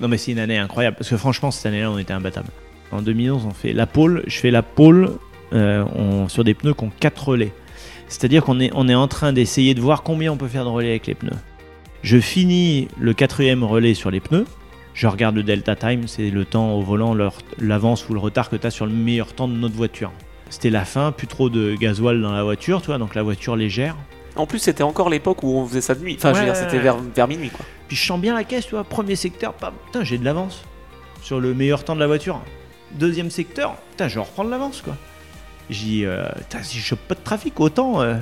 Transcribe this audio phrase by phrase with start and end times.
[0.00, 2.48] Non, mais c'est une année incroyable parce que franchement, cette année-là, on était imbattable.
[2.92, 4.22] En 2011, on fait la pole.
[4.26, 5.12] Je fais la pole
[5.52, 7.52] euh, on- sur des pneus qui ont 4 relais.
[8.08, 10.70] C'est-à-dire qu'on est, on est en train d'essayer de voir combien on peut faire de
[10.70, 11.36] relais avec les pneus.
[12.02, 14.46] Je finis le quatrième relais sur les pneus.
[14.94, 17.14] Je regarde le delta time, c'est le temps au volant,
[17.60, 20.10] l'avance ou le retard que tu as sur le meilleur temps de notre voiture.
[20.48, 23.54] C'était la fin, plus trop de gasoil dans la voiture, tu vois, donc la voiture
[23.54, 23.96] légère.
[24.34, 26.16] En plus, c'était encore l'époque où on faisait ça de nuit.
[26.18, 27.64] Enfin, je veux dire, c'était vers minuit, quoi.
[27.90, 30.62] Puis je sens bien la caisse, tu vois, premier secteur, pam, putain, j'ai de l'avance
[31.22, 32.40] sur le meilleur temps de la voiture.
[32.92, 34.96] Deuxième secteur, putain, je reprends de l'avance, quoi.
[35.70, 38.14] J'ai euh, putain, si je chope pas de trafic, autant euh,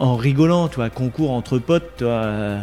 [0.00, 2.14] en rigolant, tu vois, concours entre potes, tu vois.
[2.14, 2.60] euh,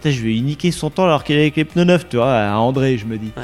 [0.00, 2.32] putain, je vais niquer son temps alors qu'il est avec les pneus neufs, tu vois,
[2.32, 3.32] à André, je me dis.
[3.36, 3.42] Ouais.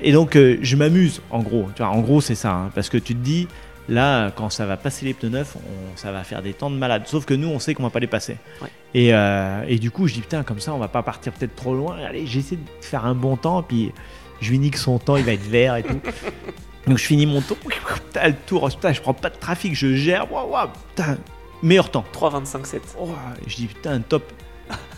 [0.00, 2.98] Et donc, je m'amuse, en gros, tu vois, en gros, c'est ça, hein, parce que
[2.98, 3.48] tu te dis,
[3.88, 6.76] là, quand ça va passer les pneus neufs, on- ça va faire des temps de
[6.76, 7.02] malade.
[7.06, 8.36] Sauf que nous, on sait qu'on va pas les passer.
[8.62, 8.68] Ouais.
[8.94, 11.54] Et, euh, et du coup, je dis putain, comme ça, on va pas partir peut-être
[11.56, 11.96] trop loin.
[12.06, 13.92] Allez, j'essaie de faire un bon temps, puis
[14.40, 16.00] je lui nique son temps, il va être vert et tout.
[16.86, 17.56] Donc je finis mon tour,
[17.94, 21.18] putain, le tour, putain, je prends pas de trafic, je gère, waouh, putain,
[21.62, 22.04] meilleur temps.
[22.14, 22.80] 3,25,7.
[22.98, 23.08] Oh,
[23.46, 24.22] je dis putain, top.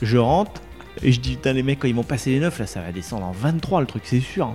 [0.02, 0.60] Je rentre
[1.02, 2.92] et je dis putain, les mecs, quand ils vont passer les 9, là, ça va
[2.92, 4.54] descendre en 23 le truc, c'est sûr.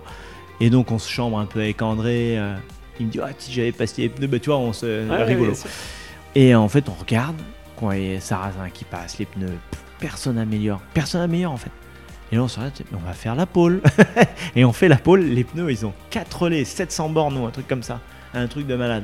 [0.61, 2.38] Et donc on se chambre un peu avec André.
[2.38, 2.55] euh,
[3.00, 5.24] il me dit, ah, si j'avais passé les pneus, bah tu vois, on se Ouais,
[5.24, 5.54] rigolo.
[6.34, 7.36] Et en fait, on regarde,
[7.80, 9.58] quand il y a Sarrazin qui passe, les pneus,
[10.00, 10.82] personne n'améliore.
[10.94, 11.72] Personne n'améliore en fait.
[12.32, 13.82] Et là, on se regarde, on va faire la pole.
[14.56, 17.52] et on fait la pole, les pneus, ils ont 4 relais, 700 bornes ou un
[17.52, 18.00] truc comme ça.
[18.34, 19.04] Un truc de malade.